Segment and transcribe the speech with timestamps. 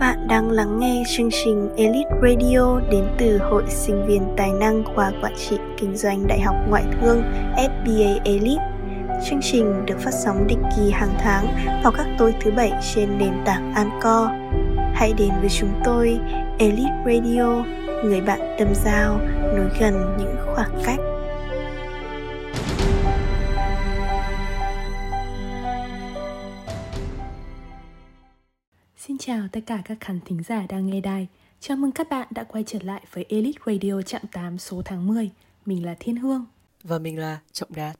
[0.00, 4.84] bạn đang lắng nghe chương trình Elite Radio đến từ Hội Sinh viên Tài năng
[4.84, 7.22] khoa Quản trị Kinh doanh Đại học Ngoại thương
[7.56, 8.62] FBA Elite.
[9.28, 11.46] Chương trình được phát sóng định kỳ hàng tháng
[11.82, 14.28] vào các tối thứ bảy trên nền tảng Anchor.
[14.94, 16.18] Hãy đến với chúng tôi,
[16.58, 17.64] Elite Radio,
[18.04, 19.18] người bạn tâm giao,
[19.56, 21.09] nối gần những khoảng cách.
[29.30, 31.26] Chào tất cả các khán thính giả đang nghe đài.
[31.60, 35.06] Chào mừng các bạn đã quay trở lại với Elite Radio chặng 8 số tháng
[35.06, 35.30] 10.
[35.66, 36.44] Mình là Thiên Hương.
[36.82, 37.96] Và mình là Trọng Đạt.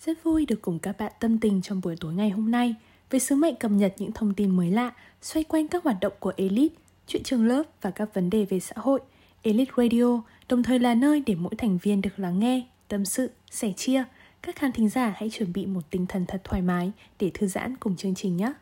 [0.00, 2.74] Rất vui được cùng các bạn tâm tình trong buổi tối ngày hôm nay
[3.10, 4.92] với sứ mệnh cập nhật những thông tin mới lạ
[5.22, 6.74] xoay quanh các hoạt động của Elite,
[7.06, 9.00] chuyện trường lớp và các vấn đề về xã hội.
[9.42, 13.30] Elite Radio đồng thời là nơi để mỗi thành viên được lắng nghe, tâm sự,
[13.50, 14.04] sẻ chia.
[14.42, 17.46] Các khán thính giả hãy chuẩn bị một tinh thần thật thoải mái để thư
[17.46, 18.52] giãn cùng chương trình nhé.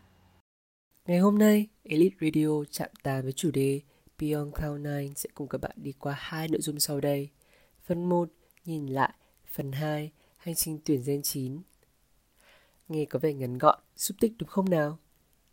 [1.07, 3.81] Ngày hôm nay, Elite Radio chạm tàn với chủ đề
[4.19, 7.31] Beyond Cloud9 sẽ cùng các bạn đi qua hai nội dung sau đây.
[7.85, 8.29] Phần 1,
[8.65, 9.13] nhìn lại.
[9.53, 11.59] Phần 2, hành trình tuyển gen 9.
[12.89, 14.99] Nghe có vẻ ngắn gọn, xúc tích đúng không nào?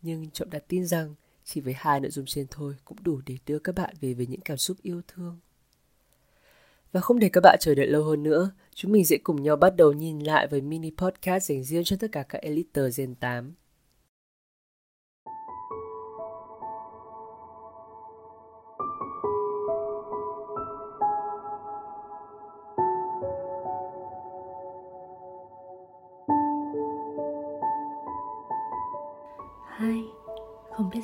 [0.02, 3.38] Nhưng Trọng đặt tin rằng chỉ với hai nội dung trên thôi cũng đủ để
[3.46, 5.40] đưa các bạn về với những cảm xúc yêu thương.
[6.92, 9.56] Và không để các bạn chờ đợi lâu hơn nữa, chúng mình sẽ cùng nhau
[9.56, 13.16] bắt đầu nhìn lại với mini podcast dành riêng cho tất cả các Elite Gen
[13.16, 13.54] 8.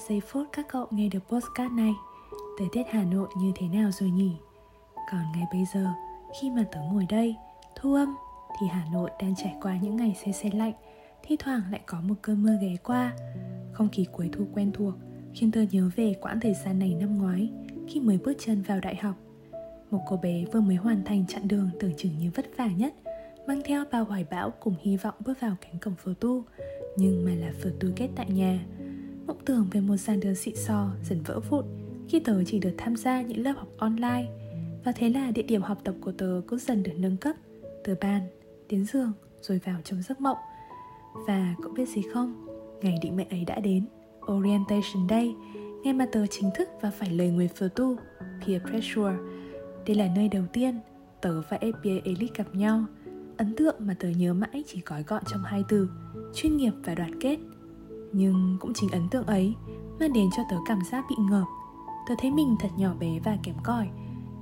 [0.10, 1.94] Giây phút các cậu nghe được postcard này.
[2.60, 4.32] Thời tiết Hà Nội như thế nào rồi nhỉ?
[5.12, 5.88] Còn ngay bây giờ,
[6.42, 7.36] khi mà tớ ngồi đây,
[7.76, 8.16] thu âm
[8.60, 10.74] Thì Hà Nội đang trải qua những ngày xe xe lạnh
[11.24, 13.14] Thi thoảng lại có một cơn mưa ghé qua.
[13.74, 14.94] Không khí cuối thu quen thuộc
[15.34, 17.50] Khiến tớ nhớ về quãng thời gian này năm ngoái
[17.88, 19.16] Khi mới bước chân vào đại học.
[19.92, 22.94] Một cô bé vừa mới hoàn thành chặng đường tưởng chừng như vất vả nhất
[23.48, 26.44] Mang theo bao hoài bão cùng hy vọng bước vào cánh cổng phở tu.
[26.98, 28.60] Nhưng mà là phở tu kết tại nhà
[29.30, 31.66] mộng tưởng về một dàn đường xịn sò, dần vỡ vụn,
[32.08, 34.28] khi tớ chỉ được tham gia những lớp học online.
[34.84, 37.36] Và thế là địa điểm học tập của tớ cũng dần được nâng cấp.
[37.84, 38.22] Từ bàn
[38.70, 40.38] đến giường, rồi vào trong giấc mộng.
[41.28, 42.48] Và cậu biết gì không?
[42.82, 43.86] Ngày định mệnh ấy đã đến,
[44.32, 45.36] orientation day.
[45.84, 47.96] Ngày mà tớ chính thức và phải lời người phờ tu,
[48.46, 49.16] peer pressure.
[49.88, 50.80] Đây là nơi đầu tiên
[51.22, 52.86] tớ và FBA Elite gặp nhau.
[53.38, 55.90] Ấn tượng mà tớ nhớ mãi chỉ gói gọn trong hai từ,
[56.34, 57.38] chuyên nghiệp và đoàn kết
[58.12, 59.54] nhưng cũng chính ấn tượng ấy
[60.00, 61.46] mang đến cho tớ cảm giác bị ngợp.
[62.08, 63.88] Tớ thấy mình thật nhỏ bé và kém cỏi.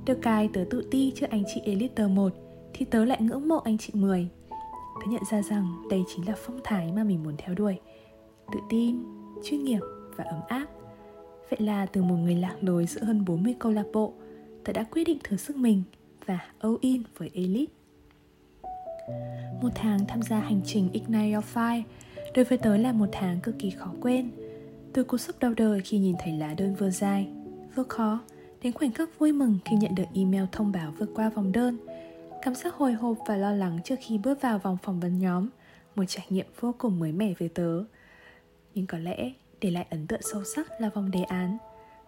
[0.05, 2.33] Được cái tớ tự ti trước anh chị Elite 1
[2.73, 4.29] thì tớ lại ngưỡng mộ anh chị 10
[4.99, 7.79] tớ nhận ra rằng đây chính là phong thái mà mình muốn theo đuổi.
[8.51, 9.03] Tự tin,
[9.43, 9.81] chuyên nghiệp
[10.15, 10.65] và ấm áp.
[11.49, 14.13] Vậy là từ một người lạc lối giữa hơn 40 câu lạc bộ,
[14.63, 15.83] tớ đã quyết định thử sức mình
[16.25, 17.73] và all in với Elite.
[19.61, 21.83] Một tháng tham gia hành trình Ignite Your Fire
[22.35, 24.31] đối với tớ là một tháng cực kỳ khó quên.
[24.93, 27.27] Từ cú sốc đau đời khi nhìn thấy lá đơn vừa dài,
[27.75, 28.19] vừa khó,
[28.61, 31.77] đến khoảnh khắc vui mừng khi nhận được email thông báo vượt qua vòng đơn,
[32.41, 35.49] cảm giác hồi hộp và lo lắng trước khi bước vào vòng phỏng vấn nhóm,
[35.95, 37.83] một trải nghiệm vô cùng mới mẻ với tớ.
[38.75, 41.57] Nhưng có lẽ để lại ấn tượng sâu sắc là vòng đề án,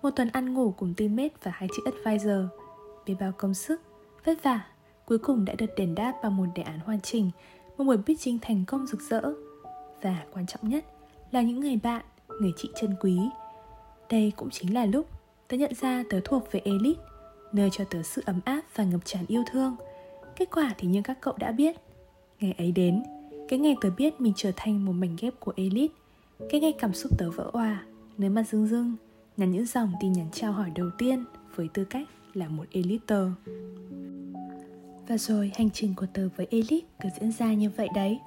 [0.02, 2.46] một tuần ăn ngủ cùng teammate và hai chị advisor,
[3.06, 3.82] biết bao công sức,
[4.26, 4.66] vất vả
[5.06, 7.32] cuối cùng đã được đền đáp bằng một đề án hoàn chỉnh,
[7.78, 9.22] một buổi pitching thành công rực rỡ.
[10.02, 10.86] Và quan trọng nhất
[11.32, 12.06] là những người bạn,
[12.42, 13.20] người chị chân quý.
[14.10, 15.08] Đây cũng chính là lúc
[15.48, 17.02] tớ nhận ra tớ thuộc về Elite,
[17.54, 19.76] nơi cho tớ sự ấm áp và ngập tràn yêu thương.
[20.36, 21.76] Kết quả thì như các cậu đã biết,
[22.40, 23.04] ngày ấy đến,
[23.48, 25.94] cái ngày tớ biết mình trở thành một mảnh ghép của Elite,
[26.50, 27.84] cái ngày cảm xúc tớ vỡ òa,
[28.18, 28.96] nơi mắt rưng rưng,
[29.38, 33.16] nhắn những dòng tin nhắn trao hỏi đầu tiên với tư cách là một elite
[35.08, 38.20] Và rồi hành trình của tớ với Elite cứ diễn ra như vậy đấy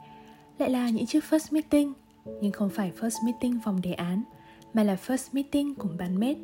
[0.59, 1.93] lại là những chiếc first meeting.
[2.41, 4.23] Nhưng không phải first meeting vòng đề án
[4.75, 6.37] Mà là first meeting cùng ban mết,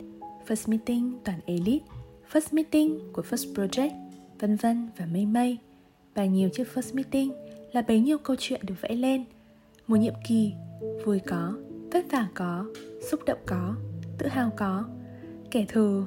[0.46, 1.84] First meeting toàn Elite
[2.32, 3.90] First meeting của first project
[4.38, 5.58] Vân vân và mây mây.
[6.14, 7.32] Và nhiều chiếc first meeting
[7.72, 9.25] Là bấy nhiêu câu chuyện được vẽ lên.
[9.87, 10.52] Một nhiệm kỳ
[11.05, 11.55] Vui có,
[11.93, 12.66] vất vả có
[13.10, 13.75] Xúc động có,
[14.19, 14.84] tự hào có.
[15.50, 16.02] Kẻ thù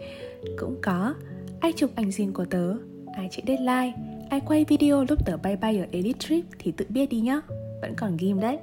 [0.58, 1.14] Cũng có.
[1.60, 2.74] Ai chụp ảnh riêng của tớ
[3.14, 6.86] ai chạy deadline ai quay video lúc tớ bay bay ở elite trip thì tự
[6.88, 7.40] biết đi nhá.
[7.82, 8.58] Vẫn còn ghim đấy.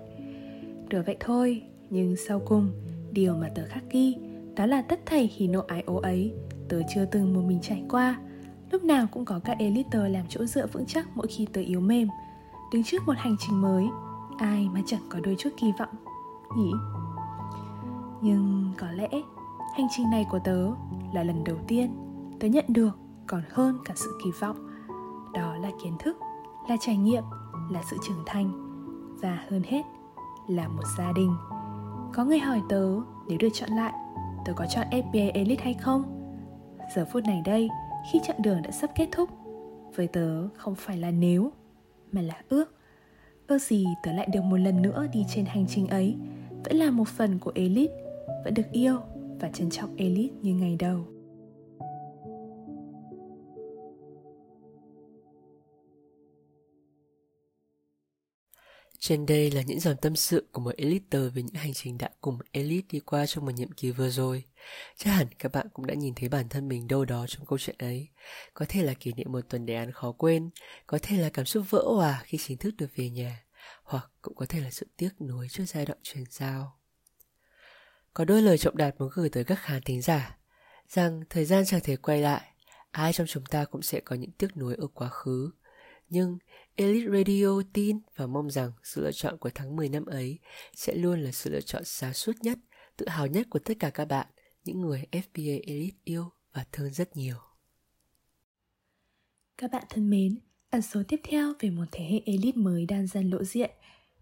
[0.88, 2.72] Được vậy thôi, nhưng sau cùng,
[3.12, 4.16] điều mà tớ khắc ghi,
[4.56, 6.34] đó là tất thầy hỉ nộ ái ố ấy,
[6.70, 8.20] tớ chưa từng một mình trải qua.
[8.72, 11.80] Lúc nào cũng có các elite làm chỗ dựa vững chắc mỗi khi tớ yếu
[11.80, 12.08] mềm.
[12.74, 13.86] Đứng trước một hành trình mới,
[14.38, 15.96] ai mà chẳng có đôi chút kỳ vọng,
[16.58, 16.72] nhỉ?
[18.22, 19.10] Nhưng có lẽ,
[19.76, 20.72] Hành trình này của tớ
[21.14, 21.90] là lần đầu tiên
[22.40, 24.69] tớ nhận được còn hơn cả sự kỳ vọng.
[25.34, 26.18] Đó là kiến thức,
[26.70, 27.24] là trải nghiệm,
[27.72, 28.52] là sự trưởng thành
[29.22, 29.82] và hơn hết
[30.48, 31.36] là một gia đình.
[32.14, 32.86] Có người hỏi tớ
[33.28, 33.94] nếu được chọn lại,
[34.46, 36.04] tớ có chọn FBA Elite hay không?
[36.96, 37.70] Giờ phút này đây,
[38.12, 39.30] khi chặng đường đã sắp kết thúc,
[39.96, 41.52] với tớ không phải là nếu,
[42.12, 42.76] mà là ước.
[43.48, 46.16] Ước gì tớ lại được một lần nữa đi trên hành trình ấy,
[46.64, 47.94] vẫn là một phần của Elite,
[48.44, 48.98] vẫn được yêu
[49.40, 51.00] và trân trọng Elite như ngày đầu.
[59.00, 62.10] Trên đây là những dòng tâm sự của một elite về những hành trình đã
[62.22, 64.44] cùng elite đi qua trong một nhiệm kỳ vừa rồi.
[64.98, 67.60] Chắc hẳn các bạn cũng đã nhìn thấy bản thân mình đâu đó trong câu
[67.60, 68.08] chuyện ấy.
[68.54, 70.50] Có thể là kỷ niệm một tuần đề án khó quên,
[70.88, 73.44] có thể là cảm xúc vỡ hòa khi chính thức được về nhà,
[73.84, 76.80] hoặc cũng có thể là sự tiếc nuối trước giai đoạn chuyển giao.
[78.14, 80.38] Có đôi lời trọng đạt muốn gửi tới các khán thính giả,
[80.90, 82.42] rằng thời gian chẳng thể quay lại,
[82.92, 85.52] ai trong chúng ta cũng sẽ có những tiếc nuối ở quá khứ.
[86.10, 86.38] Nhưng
[86.76, 90.40] Elite Radio tin và mong rằng sự lựa chọn của tháng 10 năm ấy
[90.76, 92.58] sẽ luôn là sự lựa chọn sáng suốt nhất,
[92.98, 94.28] tự hào nhất của tất cả các bạn,
[94.64, 97.36] những người FBA Elite yêu và thương rất nhiều.
[99.58, 100.40] Các bạn thân mến,
[100.70, 103.72] ẩn số tiếp theo về một thế hệ Elite mới đang dần lộ diện.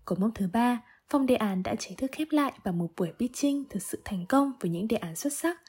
[0.05, 3.11] Của mốc thứ ba, phòng đề án đã chính thức khép lại bằng một buổi
[3.19, 5.61] pitching thực sự thành công với những đề án xuất sắc,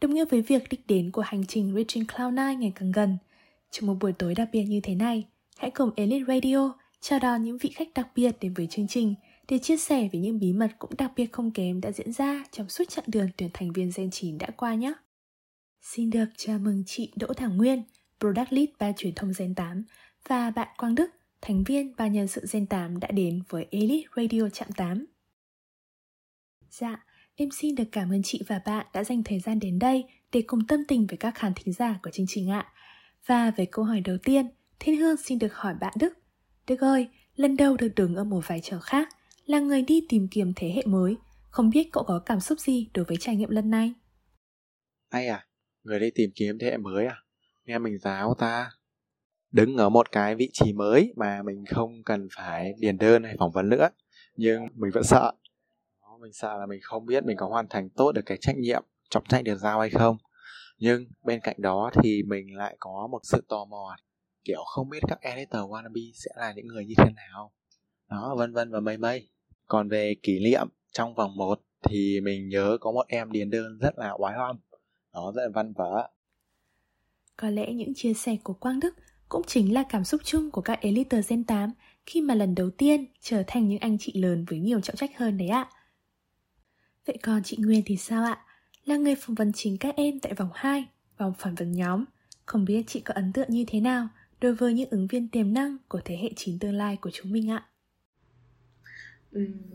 [0.00, 3.18] đồng nghĩa với việc đích đến của hành trình Reaching Cloud9 ngày càng gần.
[3.70, 5.26] Trong một buổi tối đặc biệt như thế này,
[5.60, 9.14] hãy cùng Elite Radio chào đón những vị khách đặc biệt đến với chương trình
[9.48, 12.44] để chia sẻ về những bí mật cũng đặc biệt không kém đã diễn ra
[12.52, 14.92] trong suốt chặng đường tuyển thành viên Gen 9 đã qua nhé.
[15.82, 17.82] Xin được chào mừng chị Đỗ Thảo Nguyên,
[18.20, 19.84] Product Lead ban truyền thông Gen 8
[20.28, 21.10] và bạn Quang Đức,
[21.40, 25.06] thành viên ban nhân sự Gen 8 đã đến với Elite Radio trạm 8.
[26.70, 27.04] Dạ,
[27.34, 30.42] em xin được cảm ơn chị và bạn đã dành thời gian đến đây để
[30.46, 32.72] cùng tâm tình với các khán thính giả của chương trình ạ.
[33.26, 34.46] Và với câu hỏi đầu tiên,
[34.80, 36.12] Thiên Hương xin được hỏi bạn Đức.
[36.66, 39.08] Đức ơi, lần đầu được đứng ở một vai trò khác,
[39.46, 41.16] là người đi tìm kiếm thế hệ mới.
[41.50, 43.92] Không biết cậu có cảm xúc gì đối với trải nghiệm lần này?
[45.08, 45.46] Ai à,
[45.82, 47.16] người đi tìm kiếm thế hệ mới à?
[47.64, 48.70] Nghe mình giáo ta.
[49.52, 53.36] Đứng ở một cái vị trí mới mà mình không cần phải điền đơn hay
[53.38, 53.88] phỏng vấn nữa.
[54.36, 55.32] Nhưng mình vẫn sợ.
[56.20, 58.82] Mình sợ là mình không biết mình có hoàn thành tốt được cái trách nhiệm
[59.10, 60.16] trọng trách được giao hay không.
[60.78, 63.96] Nhưng bên cạnh đó thì mình lại có một sự tò mò
[64.44, 67.52] kiểu không biết các editor wannabe sẽ là những người như thế nào
[68.10, 69.28] đó vân vân và mây mây
[69.66, 73.78] còn về kỷ niệm trong vòng 1 thì mình nhớ có một em điền đơn
[73.78, 74.56] rất là oái oăm
[75.12, 76.08] đó rất là văn vở
[77.36, 78.94] có lẽ những chia sẻ của Quang Đức
[79.28, 81.72] cũng chính là cảm xúc chung của các Elite Gen 8
[82.06, 85.18] khi mà lần đầu tiên trở thành những anh chị lớn với nhiều trọng trách
[85.18, 85.70] hơn đấy ạ.
[87.06, 88.44] Vậy còn chị Nguyên thì sao ạ?
[88.84, 90.86] Là người phỏng vấn chính các em tại vòng 2,
[91.18, 92.04] vòng phỏng vấn nhóm.
[92.46, 94.08] Không biết chị có ấn tượng như thế nào
[94.40, 97.32] đối với những ứng viên tiềm năng của thế hệ chín tương lai của chúng
[97.32, 97.66] mình ạ?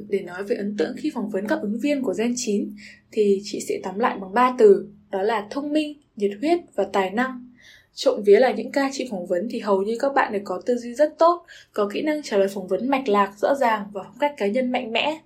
[0.10, 2.76] để nói về ấn tượng khi phỏng vấn các ứng viên của Gen 9
[3.12, 6.88] thì chị sẽ tóm lại bằng 3 từ đó là thông minh, nhiệt huyết và
[6.94, 7.52] tài năng.
[7.94, 10.62] Trộm vía là những ca chị phỏng vấn thì hầu như các bạn đều có
[10.66, 13.86] tư duy rất tốt, có kỹ năng trả lời phỏng vấn mạch lạc, rõ ràng
[13.92, 15.20] và phong cách cá nhân mạnh mẽ.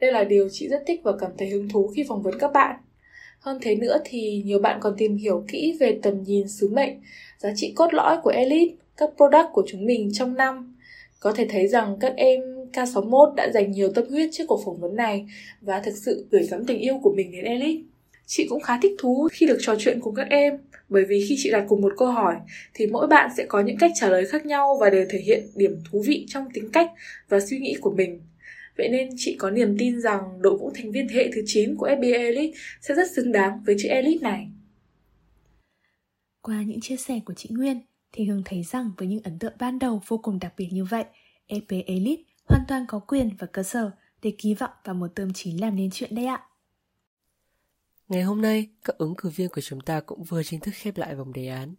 [0.00, 2.52] Đây là điều chị rất thích và cảm thấy hứng thú khi phỏng vấn các
[2.52, 2.76] bạn.
[3.40, 7.00] Hơn thế nữa thì nhiều bạn còn tìm hiểu kỹ về tầm nhìn sứ mệnh,
[7.38, 10.76] giá trị cốt lõi của Elite các product của chúng mình trong năm.
[11.20, 12.40] Có thể thấy rằng các em
[12.72, 15.26] K61 đã dành nhiều tâm huyết trước cuộc phỏng vấn này
[15.60, 17.82] và thực sự gửi gắm tình yêu của mình đến Elite.
[18.26, 20.58] Chị cũng khá thích thú khi được trò chuyện cùng các em,
[20.88, 22.36] bởi vì khi chị đặt cùng một câu hỏi
[22.74, 25.46] thì mỗi bạn sẽ có những cách trả lời khác nhau và đều thể hiện
[25.54, 26.90] điểm thú vị trong tính cách
[27.28, 28.20] và suy nghĩ của mình.
[28.76, 31.76] Vậy nên chị có niềm tin rằng đội ngũ thành viên thế hệ thứ 9
[31.76, 34.48] của FBA Elite sẽ rất xứng đáng với chữ Elite này.
[36.42, 37.80] Qua những chia sẻ của chị Nguyên,
[38.14, 40.84] thì Hương thấy rằng với những ấn tượng ban đầu vô cùng đặc biệt như
[40.84, 41.04] vậy,
[41.46, 43.90] EP Elite hoàn toàn có quyền và cơ sở
[44.22, 46.42] để kỳ vọng vào một tôm chín làm nên chuyện đấy ạ.
[48.08, 50.96] Ngày hôm nay, các ứng cử viên của chúng ta cũng vừa chính thức khép
[50.96, 51.74] lại vòng đề án.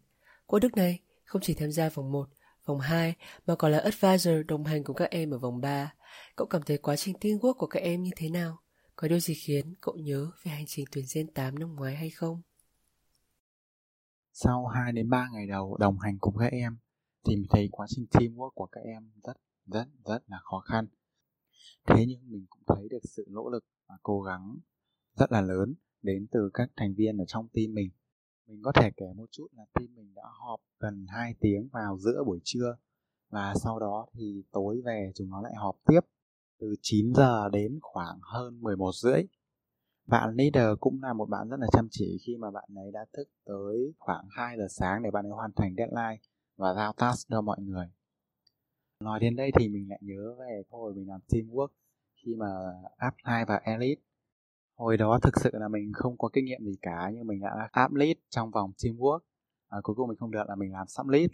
[0.45, 2.29] Quốc Đức này không chỉ tham gia vòng 1,
[2.65, 3.13] vòng 2
[3.47, 5.93] mà còn là advisor đồng hành cùng các em ở vòng 3.
[6.35, 8.57] Cậu cảm thấy quá trình teamwork của các em như thế nào?
[8.95, 12.09] Có điều gì khiến cậu nhớ về hành trình tuyển Gen 8 năm ngoái hay
[12.09, 12.41] không?
[14.37, 16.77] Sau 2 đến 3 ngày đầu đồng hành cùng các em
[17.25, 20.87] thì mình thấy quá trình teamwork của các em rất rất rất là khó khăn.
[21.87, 24.57] Thế nhưng mình cũng thấy được sự nỗ lực và cố gắng
[25.13, 27.89] rất là lớn đến từ các thành viên ở trong team mình.
[28.47, 31.97] Mình có thể kể một chút là team mình đã họp gần 2 tiếng vào
[31.97, 32.77] giữa buổi trưa
[33.29, 36.01] và sau đó thì tối về chúng nó lại họp tiếp.
[36.59, 39.21] Từ 9 giờ đến khoảng hơn 11 rưỡi
[40.07, 43.05] bạn leader cũng là một bạn rất là chăm chỉ khi mà bạn ấy đã
[43.13, 46.17] thức tới khoảng 2 giờ sáng để bạn ấy hoàn thành deadline
[46.57, 47.87] và giao task cho mọi người.
[48.99, 51.67] Nói đến đây thì mình lại nhớ về hồi mình làm teamwork
[52.15, 52.47] khi mà
[52.97, 54.01] apply và elite.
[54.75, 57.69] Hồi đó thực sự là mình không có kinh nghiệm gì cả nhưng mình đã
[57.71, 59.19] áp lead trong vòng teamwork.
[59.69, 61.29] À, cuối cùng mình không được là mình làm sub lead.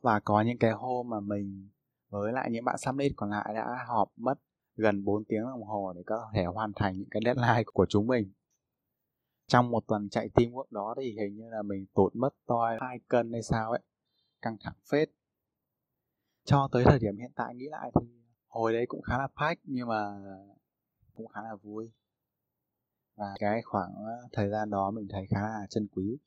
[0.00, 1.68] Và có những cái hôm mà mình
[2.08, 4.34] với lại những bạn sub lead còn lại đã họp mất
[4.78, 8.06] gần 4 tiếng đồng hồ để có thể hoàn thành những cái deadline của chúng
[8.06, 8.32] mình.
[9.46, 13.00] Trong một tuần chạy teamwork đó thì hình như là mình tụt mất toi hai
[13.08, 13.80] cân hay sao ấy,
[14.42, 15.08] căng thẳng phết.
[16.44, 18.06] Cho tới thời điểm hiện tại nghĩ lại thì
[18.46, 20.20] hồi đấy cũng khá là pack nhưng mà
[21.14, 21.92] cũng khá là vui.
[23.16, 26.18] Và cái khoảng ờ, thời gian đó mình thấy khá là chân quý.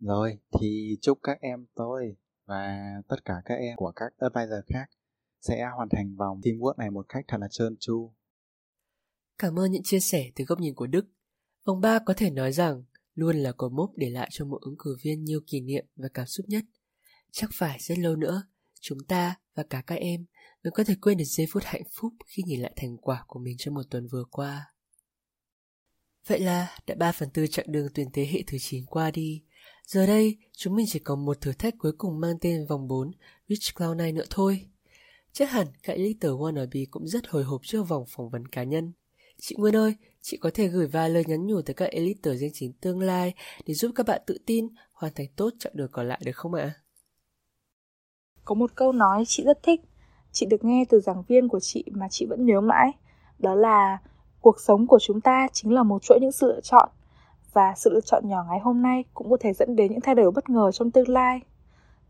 [0.00, 4.90] Rồi, thì chúc các em tôi và tất cả các em của các advisor khác
[5.40, 8.12] sẽ hoàn thành vòng teamwork này một cách thật là trơn tru.
[9.38, 11.06] Cảm ơn những chia sẻ từ góc nhìn của Đức.
[11.66, 14.76] Vòng 3 có thể nói rằng luôn là cột mốc để lại cho mỗi ứng
[14.78, 16.64] cử viên nhiều kỷ niệm và cảm xúc nhất.
[17.32, 18.42] Chắc phải rất lâu nữa,
[18.80, 20.24] chúng ta và cả các em
[20.64, 23.38] mới có thể quên được giây phút hạnh phúc khi nhìn lại thành quả của
[23.38, 24.72] mình trong một tuần vừa qua.
[26.26, 29.42] Vậy là đã 3 phần tư chặng đường tuyển thế hệ thứ 9 qua đi.
[29.86, 33.10] Giờ đây, chúng mình chỉ còn một thử thách cuối cùng mang tên vòng 4,
[33.48, 34.66] Rich Cloud này nữa thôi.
[35.38, 38.92] Chắc hẳn các Little Wannabe cũng rất hồi hộp trước vòng phỏng vấn cá nhân.
[39.40, 42.50] Chị Nguyên ơi, chị có thể gửi vài lời nhắn nhủ tới các Elite danh
[42.52, 43.34] chính tương lai
[43.66, 46.54] để giúp các bạn tự tin hoàn thành tốt chặng đường còn lại được không
[46.54, 46.74] ạ?
[48.44, 49.80] Có một câu nói chị rất thích,
[50.32, 52.92] chị được nghe từ giảng viên của chị mà chị vẫn nhớ mãi,
[53.38, 53.98] đó là
[54.40, 56.88] cuộc sống của chúng ta chính là một chuỗi những sự lựa chọn
[57.52, 60.14] và sự lựa chọn nhỏ ngày hôm nay cũng có thể dẫn đến những thay
[60.14, 61.40] đổi bất ngờ trong tương lai.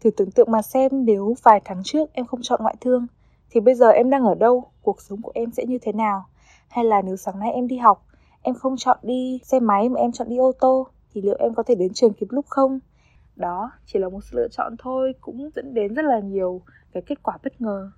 [0.00, 3.06] Thử tưởng tượng mà xem nếu vài tháng trước em không chọn ngoại thương
[3.50, 6.26] thì bây giờ em đang ở đâu, cuộc sống của em sẽ như thế nào?
[6.68, 8.06] Hay là nếu sáng nay em đi học,
[8.42, 11.54] em không chọn đi xe máy mà em chọn đi ô tô thì liệu em
[11.54, 12.80] có thể đến trường kịp lúc không?
[13.36, 16.62] Đó chỉ là một sự lựa chọn thôi cũng dẫn đến rất là nhiều
[16.92, 17.90] cái kết quả bất ngờ.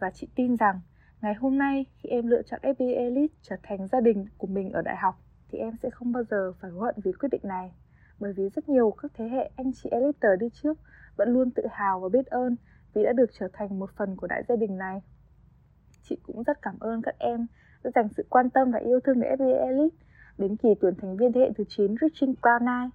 [0.00, 0.80] Và chị tin rằng
[1.22, 4.72] ngày hôm nay khi em lựa chọn FBA Elite trở thành gia đình của mình
[4.72, 5.14] ở đại học
[5.50, 7.72] thì em sẽ không bao giờ phải hối hận vì quyết định này.
[8.20, 10.78] Bởi vì rất nhiều các thế hệ anh chị Eliter đi trước
[11.16, 12.56] vẫn luôn tự hào và biết ơn
[12.94, 15.00] vì đã được trở thành một phần của đại gia đình này.
[16.02, 17.46] Chị cũng rất cảm ơn các em
[17.84, 19.96] đã dành sự quan tâm và yêu thương đến FBA Elite
[20.38, 22.90] đến kỳ tuyển thành viên thế hệ thứ 9 Reaching Cloud9.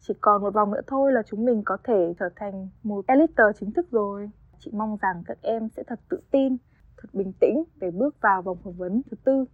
[0.00, 3.46] Chỉ còn một vòng nữa thôi là chúng mình có thể trở thành một Eliter
[3.60, 4.30] chính thức rồi.
[4.58, 6.56] Chị mong rằng các em sẽ thật tự tin,
[6.96, 9.44] thật bình tĩnh để bước vào vòng phỏng vấn thứ tư.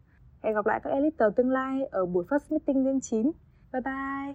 [0.42, 3.30] Hẹn gặp lại các Eliter tương lai ở buổi first meeting lên 9.
[3.72, 4.34] Bye bye!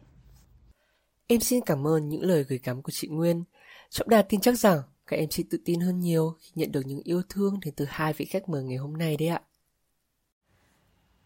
[1.27, 3.43] Em xin cảm ơn những lời gửi gắm của chị Nguyên.
[3.89, 6.81] Trọng Đạt tin chắc rằng các em sẽ tự tin hơn nhiều khi nhận được
[6.85, 9.41] những yêu thương đến từ hai vị khách mời ngày hôm nay đấy ạ.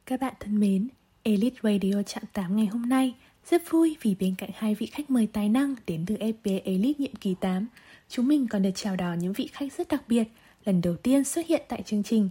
[0.05, 0.89] Các bạn thân mến,
[1.23, 3.15] Elite Radio chạm 8 ngày hôm nay
[3.49, 6.99] rất vui vì bên cạnh hai vị khách mời tài năng đến từ FBA Elite
[6.99, 7.67] nhiệm kỳ 8,
[8.09, 10.23] chúng mình còn được chào đón những vị khách rất đặc biệt
[10.65, 12.29] lần đầu tiên xuất hiện tại chương trình.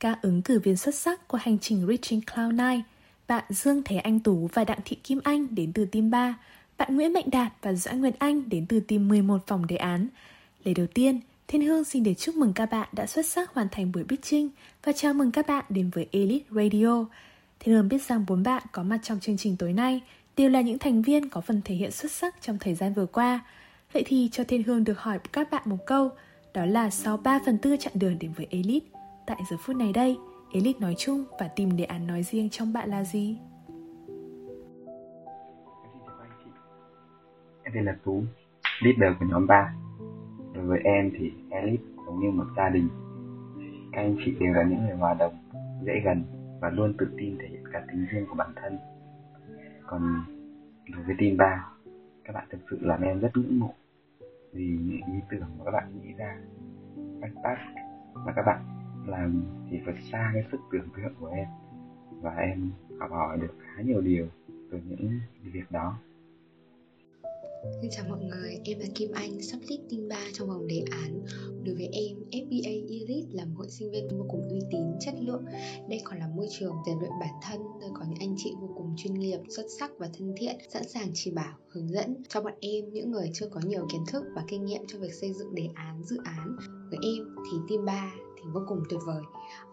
[0.00, 2.80] Các ứng cử viên xuất sắc của hành trình Reaching Cloud9,
[3.28, 6.38] bạn Dương Thế Anh Tú và Đặng Thị Kim Anh đến từ team 3,
[6.78, 10.08] bạn Nguyễn Mạnh Đạt và Doãn Nguyệt Anh đến từ team 11 phòng đề án.
[10.64, 13.68] Lời đầu tiên, Thiên Hương xin để chúc mừng các bạn đã xuất sắc hoàn
[13.70, 14.48] thành buổi pitching
[14.84, 17.06] và chào mừng các bạn đến với Elite Radio.
[17.60, 20.00] Thiên Hương biết rằng bốn bạn có mặt trong chương trình tối nay
[20.36, 23.06] đều là những thành viên có phần thể hiện xuất sắc trong thời gian vừa
[23.06, 23.40] qua.
[23.92, 26.10] Vậy thì cho Thiên Hương được hỏi các bạn một câu,
[26.54, 28.86] đó là sau 3 phần tư chặng đường đến với Elite,
[29.26, 30.16] tại giờ phút này đây,
[30.52, 33.36] Elite nói chung và tìm đề án nói riêng trong bạn là gì?
[37.62, 38.22] Em tên là Tú,
[38.82, 39.74] leader của nhóm 3.
[40.54, 42.88] Đối với em thì Elite giống như một gia đình.
[43.92, 45.34] Các anh chị đều là những người hòa đồng,
[45.82, 46.24] dễ gần
[46.60, 48.78] và luôn tự tin thể hiện cả tính riêng của bản thân.
[49.86, 50.24] Còn
[50.94, 51.66] đối với team ba
[52.24, 53.74] các bạn thực sự làm em rất ngưỡng mộ
[54.52, 56.38] vì những ý tưởng mà các bạn nghĩ ra
[57.20, 57.60] các task
[58.14, 58.60] mà các bạn
[59.06, 61.48] làm thì vượt xa cái sức tưởng tượng của em
[62.10, 64.26] và em học hỏi được khá nhiều điều
[64.70, 65.98] từ những việc đó
[67.62, 70.82] Xin chào mọi người, em là Kim Anh, sắp lead team 3 trong vòng đề
[70.90, 71.24] án.
[71.64, 75.14] Đối với em, FBA Elite là một hội sinh viên vô cùng uy tín, chất
[75.20, 75.44] lượng.
[75.88, 78.68] Đây còn là môi trường rèn luyện bản thân, nơi có những anh chị vô
[78.76, 82.40] cùng chuyên nghiệp, xuất sắc và thân thiện, sẵn sàng chỉ bảo, hướng dẫn cho
[82.40, 85.32] bọn em những người chưa có nhiều kiến thức và kinh nghiệm trong việc xây
[85.32, 86.56] dựng đề án, dự án.
[86.90, 89.22] Với em thì team 3 thì vô cùng tuyệt vời.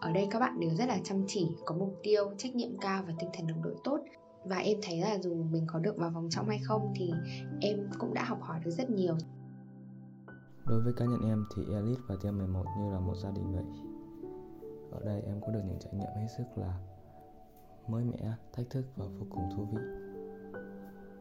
[0.00, 3.04] Ở đây các bạn đều rất là chăm chỉ, có mục tiêu, trách nhiệm cao
[3.06, 3.98] và tinh thần đồng đội tốt
[4.48, 7.12] và em thấy là dù mình có được vào vòng trong hay không thì
[7.60, 9.14] em cũng đã học hỏi được rất nhiều
[10.66, 13.52] Đối với cá nhân em thì Elite và Team 11 như là một gia đình
[13.52, 13.64] vậy
[14.90, 16.78] Ở đây em có được những trải nghiệm hết sức là
[17.88, 19.82] mới mẻ, thách thức và vô cùng thú vị.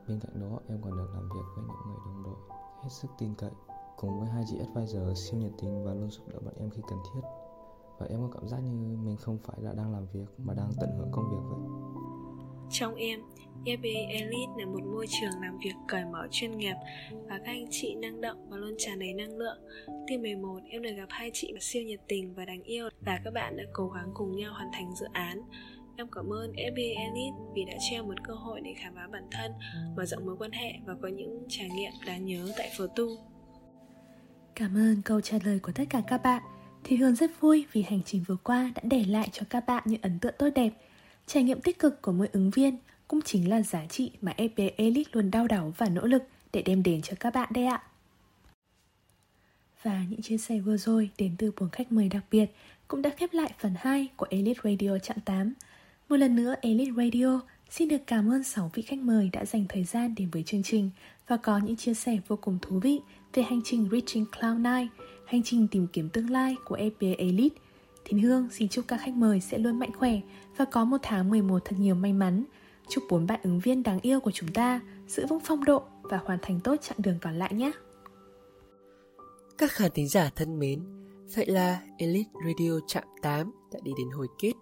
[0.08, 3.08] Bên cạnh đó, em còn được làm việc với những người đồng đội hết sức
[3.18, 3.52] tin cậy,
[3.98, 6.82] cùng với hai chị advisor siêu nhiệt tình và luôn giúp đỡ bọn em khi
[6.90, 7.22] cần thiết.
[8.00, 10.72] Và em có cảm giác như mình không phải là đang làm việc mà đang
[10.80, 11.60] tận hưởng công việc vậy.
[12.72, 13.20] Trong em,
[13.66, 16.76] FBA Elite là một môi trường làm việc cởi mở chuyên nghiệp
[17.12, 19.58] và các anh chị năng động và luôn tràn đầy năng lượng.
[20.08, 23.34] Team 11, em được gặp hai chị siêu nhiệt tình và đáng yêu và các
[23.34, 25.42] bạn đã cố gắng cùng nhau hoàn thành dự án.
[25.98, 29.08] Em cảm ơn FBA Elite vì đã cho em một cơ hội để khám phá
[29.12, 29.52] bản thân,
[29.96, 33.08] mở rộng mối quan hệ và có những trải nghiệm đáng nhớ tại phở tu.
[34.56, 36.42] Cảm ơn câu trả lời của tất cả các bạn.
[36.84, 39.84] Thì Hương rất vui vì hành trình vừa qua đã để lại cho các bạn
[39.86, 40.70] những ấn tượng tốt đẹp.
[41.28, 44.72] Trải nghiệm tích cực của mỗi ứng viên cũng chính là giá trị mà FBA
[44.78, 47.84] Elite luôn đau đáu và nỗ lực để đem đến cho các bạn đây ạ.
[49.84, 52.46] Và những chia sẻ vừa rồi đến từ bốn khách mời đặc biệt
[52.88, 55.54] cũng đã khép lại phần 2 của Elite Radio chặng 8.
[56.10, 59.66] Một lần nữa Elite Radio xin được cảm ơn 6 vị khách mời đã dành
[59.70, 60.90] thời gian đến với chương trình
[61.28, 63.00] và có những chia sẻ vô cùng thú vị
[63.34, 64.88] về hành trình Reaching Cloud9,
[65.26, 67.56] hành trình tìm kiếm tương lai của FBA Elite.
[68.10, 70.20] Thiên Hương xin chúc các khách mời sẽ luôn mạnh khỏe
[70.58, 72.44] và có một tháng 11 thật nhiều may mắn.
[72.90, 76.20] Chúc bốn bạn ứng viên đáng yêu của chúng ta giữ vững phong độ và
[76.26, 77.72] hoàn thành tốt chặng đường còn lại nhé.
[79.58, 80.84] Các khán thính giả thân mến,
[81.36, 84.54] vậy là Elite Radio chạm 8 đã đi đến hồi kết.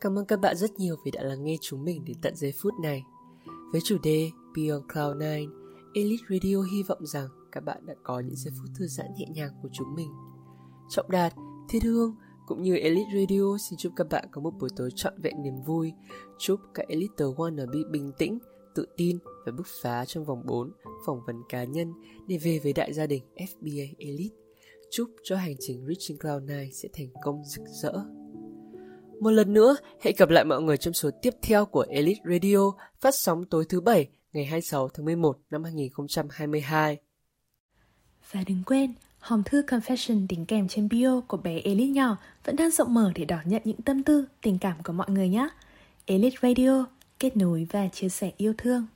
[0.00, 2.52] Cảm ơn các bạn rất nhiều vì đã lắng nghe chúng mình đến tận giây
[2.62, 3.02] phút này.
[3.72, 5.50] Với chủ đề Beyond Cloud9,
[5.94, 9.26] Elite Radio hy vọng rằng các bạn đã có những giây phút thư giãn nhẹ
[9.34, 10.10] nhàng của chúng mình.
[10.90, 11.34] Trọng Đạt,
[11.68, 12.14] Thiên Hương
[12.48, 15.62] cũng như Elite Radio xin chúc các bạn có một buổi tối trọn vẹn niềm
[15.66, 15.92] vui.
[16.38, 18.38] Chúc các Elite Wannabe bình tĩnh,
[18.74, 20.72] tự tin và bứt phá trong vòng 4
[21.06, 21.92] phỏng vấn cá nhân
[22.28, 24.36] để về với đại gia đình FBA Elite.
[24.90, 27.92] Chúc cho hành trình Reaching Cloud9 sẽ thành công rực rỡ.
[29.20, 32.72] Một lần nữa, hãy gặp lại mọi người trong số tiếp theo của Elite Radio
[33.00, 36.96] phát sóng tối thứ Bảy ngày 26 tháng 11 năm 2022.
[38.32, 42.56] Và đừng quên, hòm thư confession đính kèm trên bio của bé Elite nhỏ vẫn
[42.56, 45.48] đang rộng mở để đón nhận những tâm tư, tình cảm của mọi người nhé.
[46.06, 46.86] Elite Radio,
[47.18, 48.86] kết nối và chia sẻ yêu thương.